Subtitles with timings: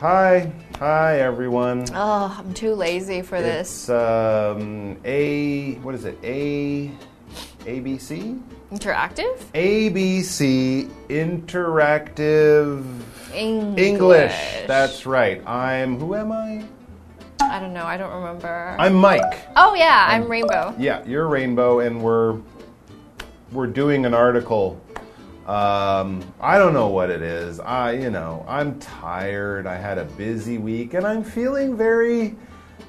[0.00, 1.84] Hi, hi everyone.
[1.92, 3.68] Oh, I'm too lazy for this.
[3.68, 6.16] It's um, A, what is it?
[6.22, 6.88] A,
[7.64, 8.40] ABC?
[8.70, 9.36] Interactive?
[9.54, 12.84] ABC Interactive
[13.34, 14.66] English.
[14.68, 15.44] That's right.
[15.44, 16.64] I'm, who am I?
[17.40, 17.84] I don't know.
[17.84, 18.76] I don't remember.
[18.78, 19.48] I'm Mike.
[19.56, 20.76] oh yeah, I'm Rainbow.
[20.78, 22.38] Yeah, you're Rainbow, and we're
[23.50, 24.80] we're doing an article.
[25.48, 27.58] Um, I don't know what it is.
[27.58, 29.66] I, you know, I'm tired.
[29.66, 32.36] I had a busy week, and I'm feeling very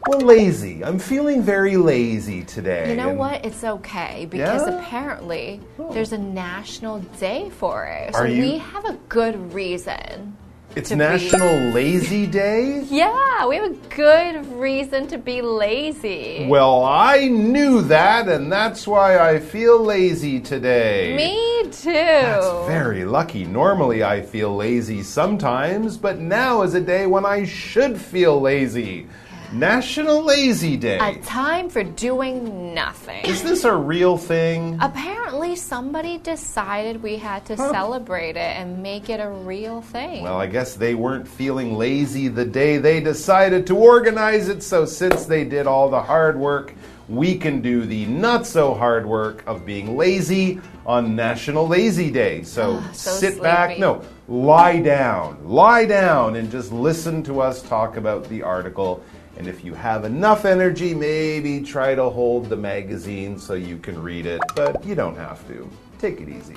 [0.08, 0.84] well lazy.
[0.84, 2.90] I'm feeling very lazy today.
[2.90, 3.46] You know and- what?
[3.46, 4.78] It's okay because Yeah?
[4.78, 8.14] apparently there's a national day for it.
[8.14, 10.36] So Are you- we have a good reason.
[10.76, 12.86] It's to be- National Lazy Day.
[12.90, 16.46] Yeah, we have a good reason to be lazy.
[16.50, 21.16] Well, I knew that, and that's why I feel lazy today.
[21.16, 21.92] Me too.
[21.94, 23.46] That's very lucky.
[23.46, 29.08] Normally I feel lazy sometimes, but now is a day when I should feel lazy.
[29.52, 31.00] National Lazy Day.
[31.00, 33.24] a time for doing nothing.
[33.26, 34.78] Is this a real thing?
[34.80, 37.72] Apparently, somebody decided we had to Huh.
[37.72, 40.24] celebrate it and make it a real thing.
[40.24, 44.86] Well, I guess they weren't feeling lazy the day they decided to organize it, so
[44.86, 46.74] since they did all the hard work,
[47.08, 52.44] we can do the not so hard work of being lazy on National Lazy Day.
[52.44, 57.64] So, Ah, so sit back, no, lie down, lie down, and just listen to us
[57.64, 59.02] talk about the article.
[59.40, 64.04] And if you have enough energy, maybe try to hold the magazine so you can
[64.04, 65.70] read it, but you don't have to.
[65.98, 66.56] Take it easy.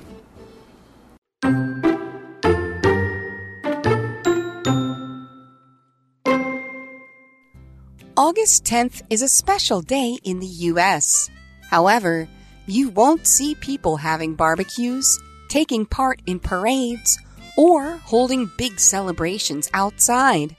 [8.17, 11.29] August 10th is a special day in the U.S.
[11.69, 12.27] However,
[12.67, 17.17] you won't see people having barbecues, taking part in parades,
[17.57, 20.55] or holding big celebrations outside.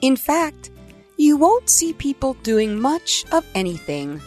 [0.00, 0.70] In fact,
[1.16, 4.20] you won't see people doing much of anything.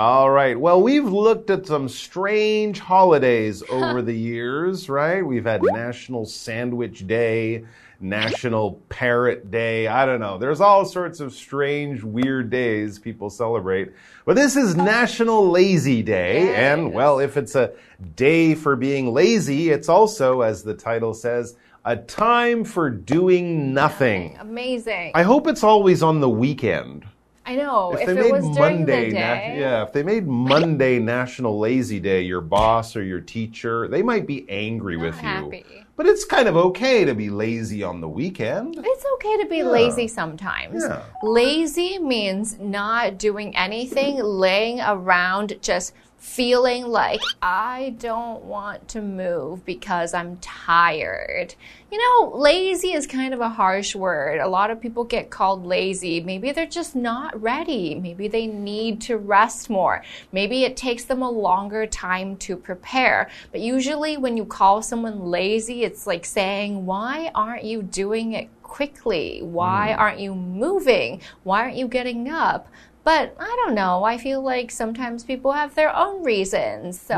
[0.00, 0.58] All right.
[0.58, 5.20] Well, we've looked at some strange holidays over the years, right?
[5.20, 7.66] We've had National Sandwich Day,
[8.00, 9.86] National Parrot Day.
[9.86, 10.38] I don't know.
[10.38, 13.92] There's all sorts of strange, weird days people celebrate.
[14.24, 16.44] But this is National Lazy Day.
[16.44, 16.78] Yes.
[16.78, 17.72] And, well, if it's a
[18.16, 24.36] day for being lazy, it's also, as the title says, a time for doing nothing.
[24.40, 25.12] Amazing.
[25.14, 27.06] I hope it's always on the weekend.
[27.46, 27.94] I know.
[27.94, 32.22] If, If, they it made Monday, the yeah, if they made Monday National Lazy Day,
[32.22, 35.04] your boss or your teacher, they might be angry Not
[35.48, 35.82] with you.
[36.00, 38.74] But it's kind of okay to be lazy on the weekend.
[38.82, 40.82] It's okay to be lazy sometimes.
[40.82, 41.02] Yeah.
[41.22, 49.64] Lazy means not doing anything, laying around just feeling like I don't want to move
[49.64, 51.54] because I'm tired.
[51.90, 54.38] You know, lazy is kind of a harsh word.
[54.38, 56.20] A lot of people get called lazy.
[56.20, 57.94] Maybe they're just not ready.
[57.94, 60.04] Maybe they need to rest more.
[60.30, 63.30] Maybe it takes them a longer time to prepare.
[63.50, 68.50] But usually when you call someone lazy, it's like saying, "Why aren't you doing it
[68.62, 69.40] quickly?
[69.42, 69.98] Why mm.
[69.98, 71.22] aren't you moving?
[71.44, 72.68] Why aren't you getting up?"
[73.10, 74.04] But I don't know.
[74.04, 77.00] I feel like sometimes people have their own reasons.
[77.00, 77.16] So,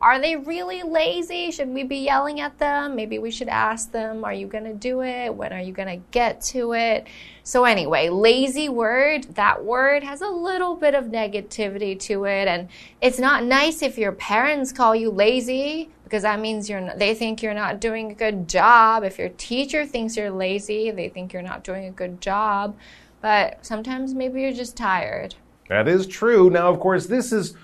[0.00, 0.06] Yeah.
[0.08, 1.50] are they really lazy?
[1.50, 2.96] Should we be yelling at them?
[2.96, 5.34] Maybe we should ask them, Are you going to do it?
[5.34, 7.06] When are you going to get to it?
[7.42, 12.48] So, anyway, lazy word, that word has a little bit of negativity to it.
[12.48, 12.68] And
[13.02, 17.14] it's not nice if your parents call you lazy because that means you're not, they
[17.14, 19.04] think you're not doing a good job.
[19.04, 22.76] If your teacher thinks you're lazy, they think you're not doing a good job.
[23.24, 25.34] But sometimes maybe you're just tired.
[25.70, 26.50] That is true.
[26.50, 27.56] Now, of course, this is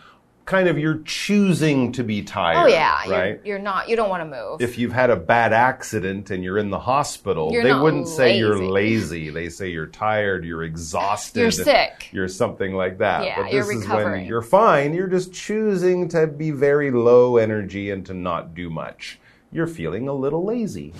[0.46, 2.64] kind of you're choosing to be tired.
[2.64, 3.26] Oh yeah, right.
[3.34, 3.86] you're, you're not.
[3.86, 4.62] You don't want to move.
[4.62, 8.38] if you've had a bad accident and you're in the hospital, You're they wouldn't say
[8.38, 9.26] you're lazy.
[9.26, 9.30] lazy.
[9.30, 12.08] They say you're tired, you're exhausted, You're sick.
[12.10, 13.24] you're something like that.
[13.26, 14.94] Yeah, but you're this is when you're fine.
[14.94, 19.18] You're just choosing to be very low energy and to not do much.
[19.52, 20.94] You're feeling a little lazy.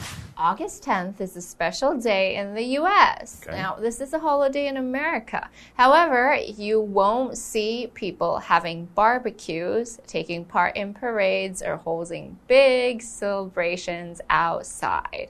[0.44, 3.42] August 10th is a special day in the US.
[3.46, 3.54] Okay.
[3.54, 5.50] Now, this is a holiday in America.
[5.74, 14.22] However, you won't see people having barbecues, taking part in parades, or holding big celebrations
[14.30, 15.28] outside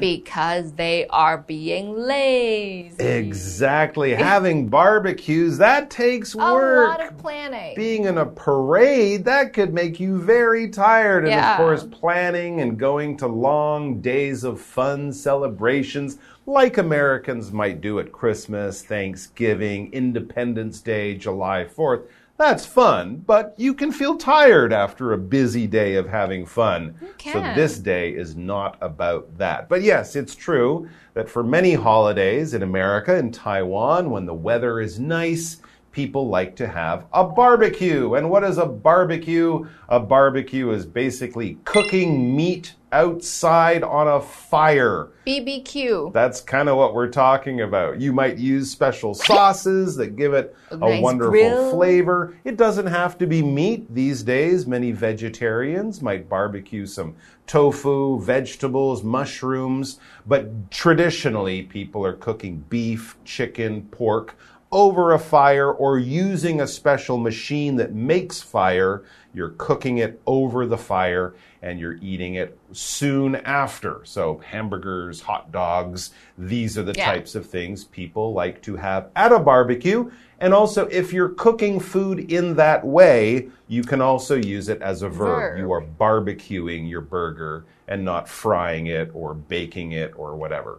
[0.00, 2.96] because they are being lazy.
[3.00, 4.12] Exactly.
[4.28, 6.98] Having barbecues, that takes A work.
[6.98, 7.76] lot of planning.
[7.76, 11.22] Being in a parade, that could make you very tired.
[11.22, 11.52] And Yeah.
[11.52, 18.00] of course, planning and going to long days of fun celebrations like Americans might do
[18.00, 22.08] at Christmas, Thanksgiving, Independence Day, July 4th.
[22.38, 26.94] That's fun, but you can feel tired after a busy day of having fun.
[27.32, 29.68] So this day is not about that.
[29.68, 34.80] But yes, it's true that for many holidays in America and Taiwan, when the weather
[34.80, 35.60] is nice,
[35.92, 38.14] people like to have a barbecue.
[38.14, 39.66] And what is a barbecue?
[39.88, 45.08] A barbecue is basically cooking meat outside on a fire.
[45.26, 46.12] BBQ.
[46.12, 48.00] That's kind of what we're talking about.
[48.00, 51.70] You might use special sauces that give it a, nice wonderful grill.
[51.70, 52.36] flavor.
[52.44, 54.66] It doesn't have to be meat these days.
[54.66, 57.14] Many vegetarians might barbecue some
[57.46, 64.36] tofu, vegetables, mushrooms, but traditionally people are cooking beef, chicken, pork
[64.70, 69.02] over a fire or using a special machine that makes fire.
[69.32, 74.00] You're cooking it over the fire and you're eating it soon after.
[74.04, 77.12] So, hamburgers, hot dogs, these are the Yeah.
[77.12, 80.10] types of things people like to have at a barbecue.
[80.40, 85.02] And also, if you're cooking food in that way, you can also use it as
[85.02, 85.40] a verb.
[85.40, 85.58] Verb.
[85.58, 90.78] You are barbecuing your burger and not frying it or baking it or whatever.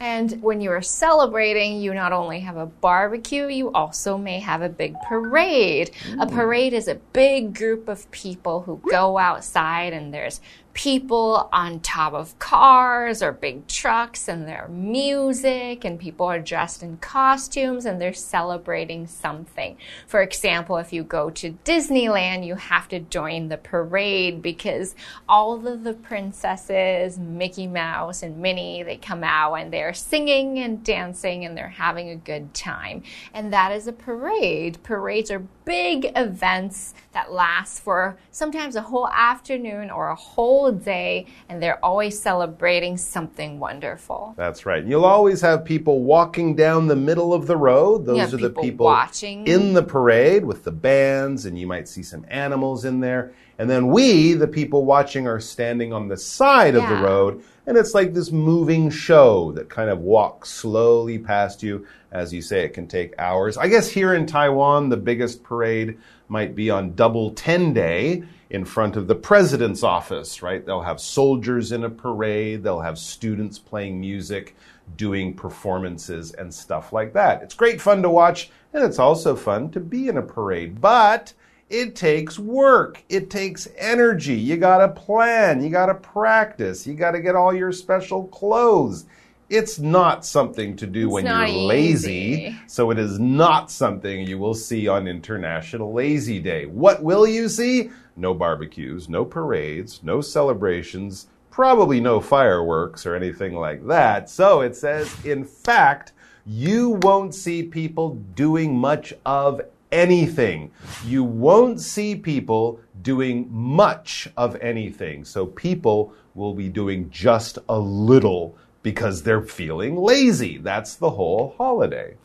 [0.00, 4.62] And when you are celebrating, you not only have a barbecue, you also may have
[4.62, 5.90] a big parade.
[6.18, 10.40] A parade is a big group of people who go outside, and there's
[10.80, 16.82] people on top of cars or big trucks, and there's music, and people are dressed
[16.82, 19.76] in costumes, and they're celebrating something.
[20.06, 24.94] For example, if you go to Disneyland, you have to join the parade because
[25.28, 30.82] all of the princesses, Mickey Mouse and Minnie, they come out and they're singing and
[30.82, 33.02] dancing and they're having a good time.
[33.34, 34.82] And that is a parade.
[34.82, 41.26] Parades are big events that last for sometimes a whole afternoon or a whole day,
[41.48, 44.34] and they're always celebrating something wonderful.
[44.36, 44.84] That's right.
[44.84, 48.06] You'll always have people walking down the middle of the road.
[48.06, 49.46] Those Yeah, are the people people watching.
[49.46, 53.32] in the parade with the bands, and you might see some animals in there.
[53.58, 57.76] And then we, the people watching, are standing on the side of the road, and
[57.76, 61.86] it's like this moving show that kind of walks slowly past you.
[62.10, 63.56] As you say, it can take hours.
[63.58, 65.98] I guess here in Taiwan, the biggest parade
[66.30, 70.64] might be on Double Ten Day in front of the president's office, right?
[70.64, 74.56] They'll have soldiers in a parade, they'll have students playing music,
[74.96, 77.42] doing performances, and stuff like that.
[77.42, 80.80] It's great fun to watch, and it's also fun to be in a parade.
[80.80, 81.32] But
[81.68, 83.02] it takes work.
[83.08, 84.34] It takes energy.
[84.34, 85.62] You gotta plan.
[85.62, 86.86] You gotta practice.
[86.86, 89.04] You gotta get all your special clothes.
[89.50, 92.14] It's not something to do It's when you're lazy.
[92.14, 92.56] easy.
[92.68, 96.66] So it is not something you will see on International Lazy Day.
[96.66, 97.90] What will you see?
[98.16, 104.30] No barbecues, no parades, no celebrations, probably no fireworks or anything like that.
[104.30, 106.12] So it says, in fact,
[106.46, 110.70] you won't see people doing much of anything.
[111.04, 115.24] You won't see people doing much of anything.
[115.24, 120.58] So people will be doing just a little because they're feeling lazy.
[120.58, 122.16] That's the whole holiday.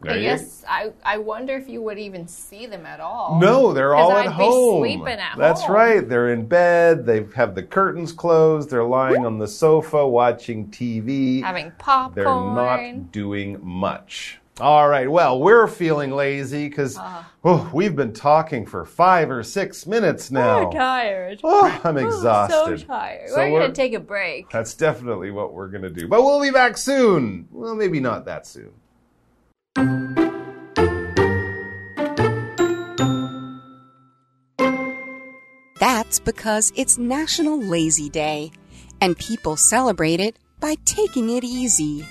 [0.00, 3.40] There I guess I, I wonder if you would even see them at all.
[3.40, 4.80] No, they're all at I'd be home.
[4.82, 5.72] sleeping at That's home.
[5.74, 6.08] right.
[6.08, 7.04] They're in bed.
[7.04, 8.70] They have the curtains closed.
[8.70, 11.42] They're lying on the sofa watching TV.
[11.42, 12.14] Having popcorn.
[12.14, 14.38] They're not doing much.
[14.60, 15.10] All right.
[15.10, 17.30] Well, we're feeling lazy because Ah.
[17.44, 20.66] oh, we've been talking for five or six minutes now.
[20.66, 21.40] I'm tired.
[21.44, 22.80] Oh, I'm exhausted.
[22.80, 23.28] So tired.
[23.30, 24.50] So we're, we're- gonna take a break.
[24.50, 26.08] That's definitely what we're going to do.
[26.08, 27.46] But we'll be back soon.
[27.52, 28.72] Well, maybe not that soon.
[35.78, 38.50] That's because it's National Lazy Day,
[39.00, 42.04] and people celebrate it by taking it easy.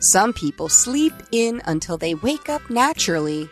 [0.00, 3.50] Some people sleep in until they wake up naturally.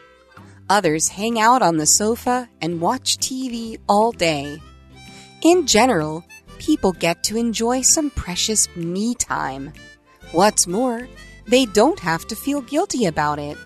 [0.71, 4.59] Others hang out on the sofa and watch TV all day.
[5.43, 6.25] In general,
[6.59, 9.75] people get to enjoy some precious me time.
[10.33, 11.07] What's more,
[11.47, 13.59] they don't have to feel guilty about it.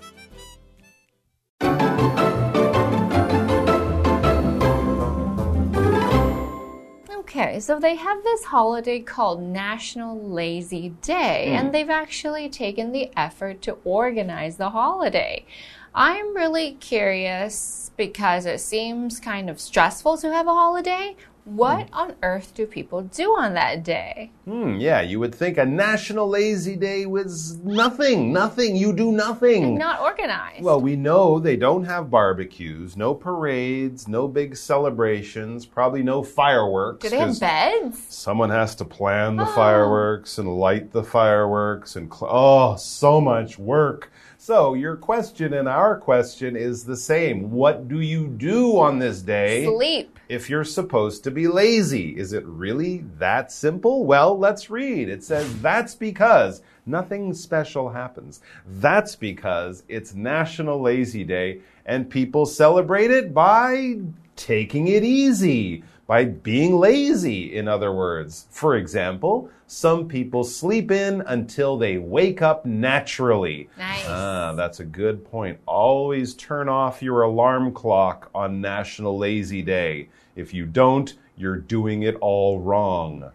[7.35, 11.55] Okay, so they have this holiday called National Lazy Day, Hmm.
[11.57, 15.47] and they've actually taken the effort to organize the holiday.
[15.95, 21.17] I'm really curious because it seems kind of stressful to have a holiday.
[21.47, 24.31] What on earth do people do on that day?
[24.45, 28.75] Hmm, yeah, you would think a national lazy day was nothing, nothing.
[28.75, 29.79] You do nothing.
[29.79, 30.65] Not organized.
[30.65, 37.05] Well, we know they don't have barbecues, no parades, no big celebrations, probably no fireworks.
[37.05, 38.05] do they have beds?
[38.09, 44.11] Someone has to plan the fireworks and light the fireworks and oh, so much work.
[44.39, 47.53] So, your question and our question is the same.
[47.53, 49.65] What do you do on this day?
[49.67, 50.19] Sleep.
[50.29, 52.17] if you're supposed to be lazy.
[52.19, 54.05] Is it really that simple?
[54.33, 55.11] Well, let's read.
[55.11, 58.41] It says that's because nothing special happens.
[58.67, 63.99] That's because it's National Lazy Day and people celebrate it by
[64.35, 68.47] taking it easy, by being lazy, in other words.
[68.51, 73.69] For example, some people sleep in until they wake up naturally.
[73.77, 74.07] Nice.
[74.09, 75.59] Ah, that's a good point.
[75.67, 80.09] Always turn off your alarm clock on National Lazy Day.
[80.37, 83.31] If you don't, you're doing it all wrong.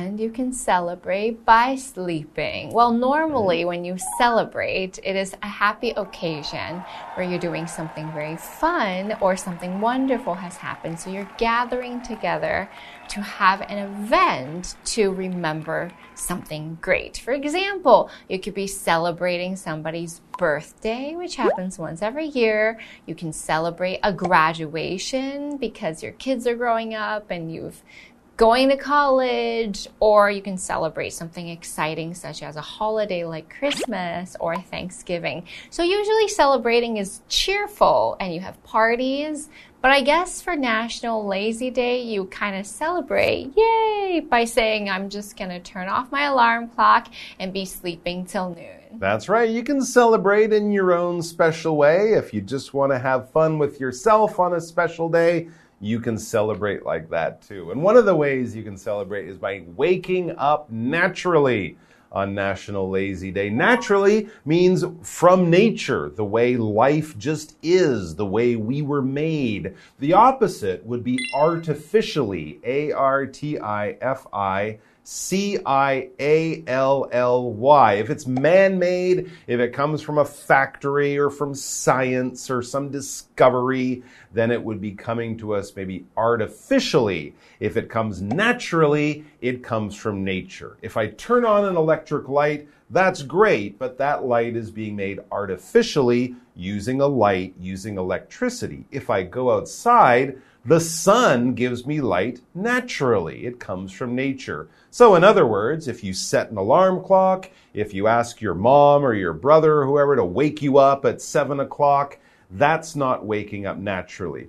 [0.00, 2.72] And you can celebrate by sleeping.
[2.72, 6.82] Well, normally when you celebrate, it is a happy occasion
[7.14, 10.98] where you're doing something very fun or something wonderful has happened.
[10.98, 12.70] So you're gathering together
[13.08, 17.18] to have an event to remember something great.
[17.18, 22.80] For example, you could be celebrating somebody's birthday, which happens once every year.
[23.06, 27.82] You can celebrate a graduation because your kids are growing up and you've
[28.40, 34.34] going to college, or you can celebrate something exciting such as a holiday like Christmas
[34.40, 35.44] or Thanksgiving.
[35.68, 39.50] So, usually celebrating is cheerful and you have parties.
[39.82, 45.10] But I guess for National Lazy Day, you kind of celebrate, yay, by saying, I'm
[45.10, 48.98] just going to turn off my alarm clock and be sleeping till noon.
[48.98, 49.48] That's right.
[49.48, 52.14] You can celebrate in your own special way.
[52.14, 55.48] If you just want to have fun with yourself on a special day,
[55.80, 57.70] you can celebrate like that too.
[57.70, 61.76] And one of the ways you can celebrate is by waking up naturally
[62.12, 63.48] on National Lazy Day.
[63.48, 69.74] Naturally means from nature, the way life just is, the way we were made.
[70.00, 74.80] The opposite would be artificially, A R T I F I.
[75.12, 77.94] C I A L L Y.
[77.94, 82.90] If it's man made, if it comes from a factory or from science or some
[82.90, 87.34] discovery, then it would be coming to us maybe artificially.
[87.58, 90.76] If it comes naturally, it comes from nature.
[90.80, 95.18] If I turn on an electric light, that's great, but that light is being made
[95.32, 98.84] artificially using a light, using electricity.
[98.92, 103.46] If I go outside, the sun gives me light naturally.
[103.46, 104.68] It comes from nature.
[104.90, 109.04] So, in other words, if you set an alarm clock, if you ask your mom
[109.04, 112.18] or your brother or whoever to wake you up at seven o'clock,
[112.50, 114.48] that's not waking up naturally.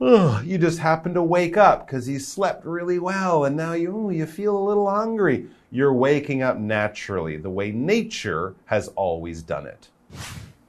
[0.00, 4.10] Ugh, you just happen to wake up because you slept really well and now you,
[4.10, 5.46] you feel a little hungry.
[5.70, 9.88] You're waking up naturally, the way nature has always done it.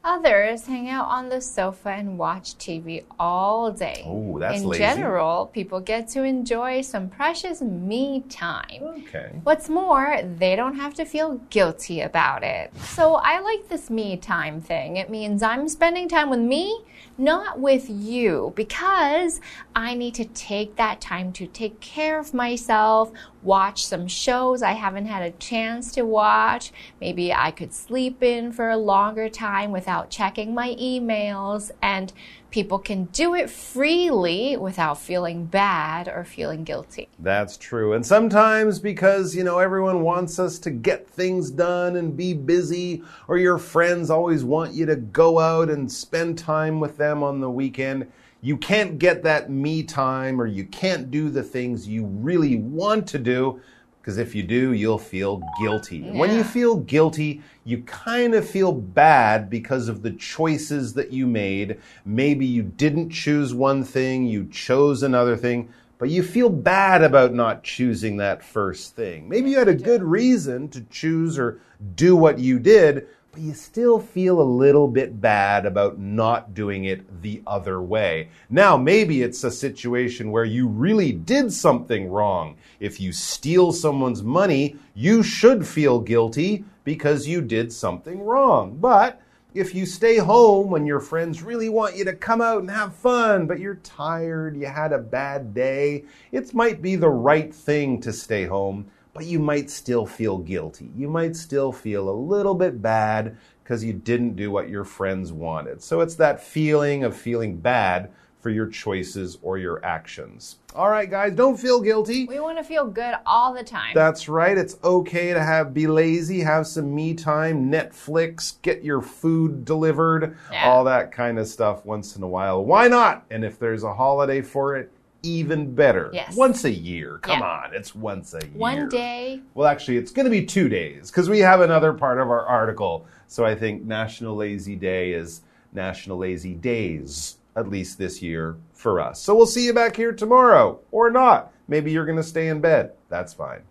[0.05, 4.03] Others hang out on the sofa and watch TV all day.
[4.05, 4.79] Oh, that's In lazy.
[4.83, 8.83] general, people get to enjoy some precious me time.
[8.83, 9.31] Okay.
[9.43, 12.73] What's more, they don't have to feel guilty about it.
[12.79, 14.97] So I like this me time thing.
[14.97, 16.83] It means I'm spending time with me,
[17.17, 19.39] not with you, because
[19.75, 23.11] I need to take that time to take care of myself,
[23.43, 26.71] watch some shows I haven't had a chance to watch.
[27.01, 32.13] Maybe I could sleep in for a longer time without checking my emails and
[32.51, 37.09] people can do it freely without feeling bad or feeling guilty.
[37.17, 37.93] That's true.
[37.93, 43.03] And sometimes because, you know, everyone wants us to get things done and be busy,
[43.27, 47.41] or your friends always want you to go out and spend time with them on
[47.41, 48.07] the weekend,
[48.41, 53.07] you can't get that me time or you can't do the things you really want
[53.07, 53.59] to do.
[53.99, 56.05] Because if you do, you'll feel guilty.
[56.05, 61.13] And When you feel guilty, you kind of feel bad because of the choices that
[61.13, 61.79] you made.
[62.05, 65.69] Maybe you didn't choose one thing, you chose another thing,
[65.99, 69.29] but you feel bad about not choosing that first thing.
[69.29, 71.61] Maybe you had a good reason to choose or
[71.95, 76.85] do what you did, but you still feel a little bit bad about not doing
[76.85, 78.29] it the other way.
[78.47, 82.57] Now, maybe it's a situation where you really did something wrong.
[82.79, 88.77] If you steal someone's money, you should feel guilty because you did something wrong.
[88.79, 89.19] But
[89.55, 92.93] if you stay home when your friends really want you to come out and have
[92.93, 97.99] fun, but you're tired, you had a bad day, it might be the right thing
[98.01, 100.89] to stay home, but you might still feel guilty.
[100.95, 105.31] You might still feel a little bit bad because you didn't do what your friends
[105.31, 105.81] wanted.
[105.81, 110.57] So it's that feeling of feeling bad for your choices or your actions.
[110.75, 112.25] All right, guys, don't feel guilty.
[112.25, 113.93] We want to feel good all the time.
[113.95, 114.57] That's right.
[114.57, 120.35] It's okay to have be lazy, have some me time, Netflix, get your food delivered,
[120.51, 120.69] Yeah.
[120.69, 122.65] all that kind of stuff once in a while.
[122.65, 123.23] Why not?
[123.31, 124.91] And if there's a holiday for it,
[125.23, 126.09] even better.
[126.13, 126.35] Yes.
[126.35, 127.17] Once a year.
[127.21, 127.45] Come Yeah.
[127.65, 128.51] on, it's once a year.
[128.55, 129.41] One day.
[129.53, 132.45] Well, actually, it's going to be two days because we have another part of our
[132.45, 133.07] article.
[133.27, 138.99] So I think National Lazy Day is National Lazy Days, at least this year for
[138.99, 139.21] us.
[139.21, 141.51] So we'll see you back here tomorrow or not.
[141.67, 142.91] Maybe you're going to stay in bed.
[143.09, 143.61] That's fine.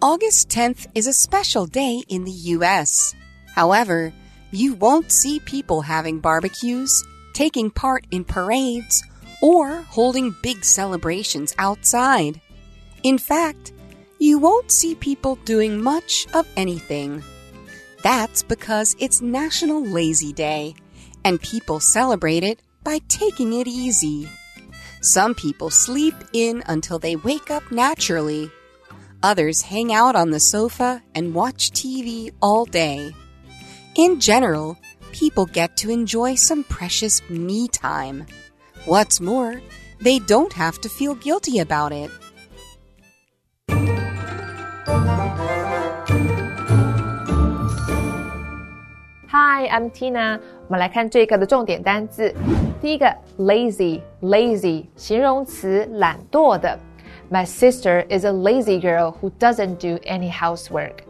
[0.00, 3.14] August 10th is a special day in the U.S.
[3.54, 4.12] However,
[4.50, 9.02] you won't see people having barbecues, taking part in parades,
[9.40, 12.40] or holding big celebrations outside.
[13.02, 13.72] In fact,
[14.18, 17.22] you won't see people doing much of anything.
[18.02, 20.74] That's because it's National Lazy Day,
[21.24, 24.28] and people celebrate it by taking it easy.
[25.00, 28.50] Some people sleep in until they wake up naturally.
[29.22, 33.14] Others hang out on the sofa and watch TV all day.
[33.97, 34.75] In general,
[35.11, 38.25] people get to enjoy some precious me time.
[38.85, 39.61] What's more,
[40.01, 42.09] they don't have to feel guilty about it.
[49.29, 50.39] Hi, I'm Tina。
[50.67, 52.33] 我们来看这一课的重点单字。
[52.81, 56.77] 第一个，lazy，lazy，形容词，懒惰的。
[57.31, 61.03] My sister is a lazy girl who doesn't do any housework。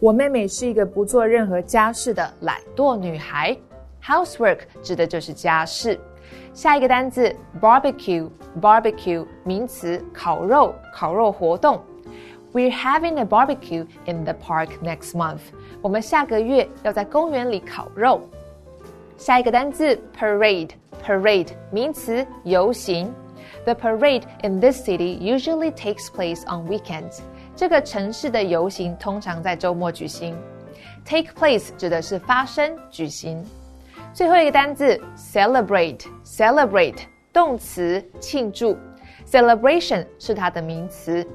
[0.00, 3.56] 我妹妹是一个不做任何家事的懒惰女孩。
[4.02, 5.98] Housework 指的就是家事。
[6.52, 11.80] 下一个单字，barbecue，barbecue，名词，烤肉，烤肉活动。
[12.52, 15.40] We're having a barbecue in the park next month。
[15.82, 18.20] 我们下个月要在公园里烤肉。
[19.16, 23.12] 下一个单字，parade，parade，名词，游行。
[23.64, 27.20] The parade in this city usually takes place on weekends。
[27.59, 30.33] 这个城市的游行通常在周末举行。
[31.03, 33.45] Take place 指的是发生、举行。
[34.13, 36.99] 最后一个单字，celebrate，celebrate，
[37.33, 38.77] 动词，庆祝。
[39.29, 41.27] Celebration 是它的名词。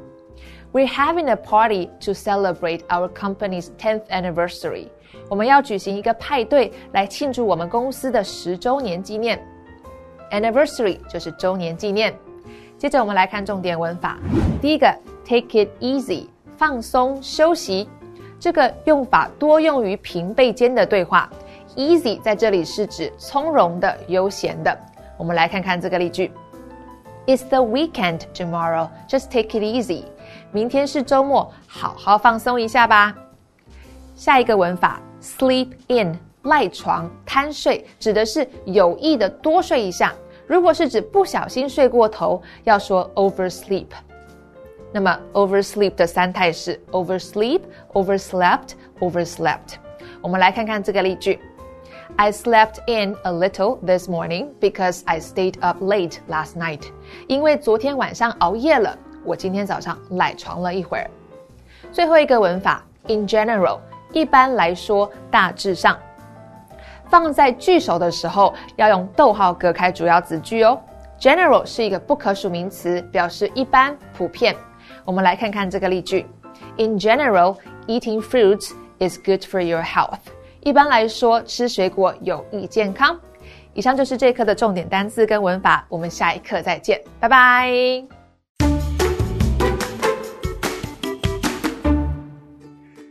[0.72, 4.88] We're having a party to celebrate our company's tenth anniversary。
[5.28, 9.38] 我们要举行一个派对来庆祝我们公司的十周年纪念。
[10.30, 12.16] Anniversary 就是周年纪念。
[12.78, 14.18] 接着我们来看重点文法。
[14.62, 14.90] 第一个
[15.24, 17.88] ，take it easy，放松休息。
[18.38, 21.30] 这个用法多用于平辈间的对话。
[21.76, 24.78] Easy 在这里是指从容的、悠闲的。
[25.16, 26.30] 我们来看看这个例句
[27.26, 28.88] ：It's the weekend tomorrow.
[29.08, 30.04] Just take it easy.
[30.52, 33.14] 明天是周末，好好放松一下吧。
[34.14, 40.14] 下一个文法，sleep in，赖床、贪睡，指的是有意的多睡一下。
[40.46, 43.86] 如果是指不小心睡过头，要说 oversleep。
[44.94, 47.62] 那么 oversleep 的三态是 oversleep、
[47.94, 49.74] overslept、overslept。
[50.20, 51.40] 我们来看看这个例句
[52.14, 56.82] ：I slept in a little this morning because I stayed up late last night。
[57.26, 61.10] 因为昨天晚上熬夜了，我今天早上赖床了一会儿。
[61.90, 63.80] 最后一个文法，in general，
[64.12, 65.98] 一般来说，大致上。
[67.08, 70.80] 放在句首的时候，要用逗号隔开主要子句哦。
[71.18, 74.54] General 是一个不可数名词，表示一般、普遍。
[75.04, 76.24] 我们来看看这个例句
[76.78, 80.18] ：In general, eating fruits is good for your health.
[80.18, 80.18] health。
[80.60, 83.18] 一般来说，吃水果有益健康。
[83.74, 87.70] 以上就是这课的重点单词跟文法，我们下一课再见，拜拜。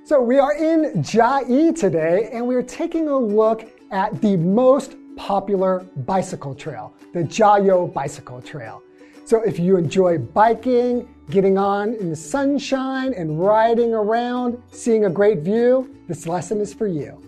[0.06, 4.92] So we are in Jiayi today, and we are taking a look at the most
[5.16, 8.82] popular bicycle trail, the Jiayou Bicycle Trail.
[9.26, 15.10] So if you enjoy biking, getting on in the sunshine, and riding around, seeing a
[15.10, 17.22] great view, this lesson is for you.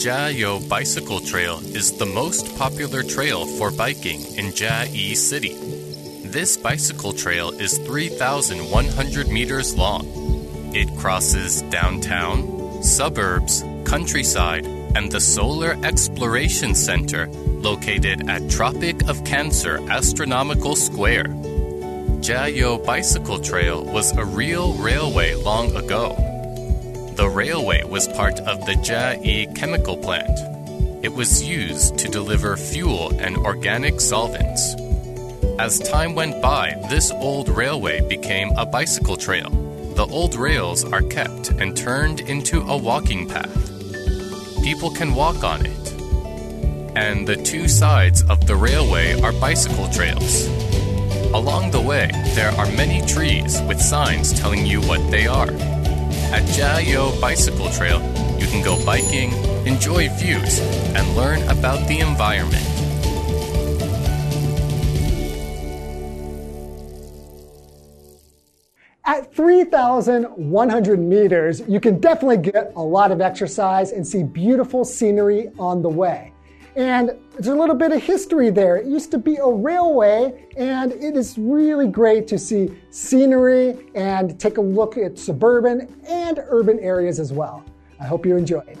[0.00, 5.56] Jiayou Bicycle Trail is the most popular trail for biking in Jiayi City.
[6.24, 10.06] This bicycle trail is 3,100 meters long.
[10.72, 17.28] It crosses downtown, suburbs, countryside, and the Solar Exploration Center
[17.60, 21.24] located at Tropic of Cancer Astronomical Square.
[22.20, 26.14] Jiayou Bicycle Trail was a real railway long ago.
[27.16, 30.38] The railway was part of the Jiayi chemical plant.
[31.04, 34.74] It was used to deliver fuel and organic solvents.
[35.58, 39.50] As time went by, this old railway became a bicycle trail.
[39.96, 43.70] The old rails are kept and turned into a walking path.
[44.62, 45.99] People can walk on it.
[47.00, 50.46] And the two sides of the railway are bicycle trails.
[51.32, 55.48] Along the way, there are many trees with signs telling you what they are.
[56.30, 58.02] At Jiayou Bicycle Trail,
[58.38, 59.32] you can go biking,
[59.66, 60.60] enjoy views,
[60.94, 62.66] and learn about the environment.
[69.06, 75.50] At 3,100 meters, you can definitely get a lot of exercise and see beautiful scenery
[75.58, 76.34] on the way.
[76.76, 78.76] And there's a little bit of history there.
[78.76, 84.38] It used to be a railway, and it is really great to see scenery and
[84.38, 87.64] take a look at suburban and urban areas as well.
[87.98, 88.78] I hope you enjoyed.